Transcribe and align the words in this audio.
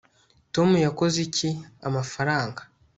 tom 0.53 0.69
yakoze 0.85 1.17
iki 1.27 1.49
amafaranga 1.87 2.61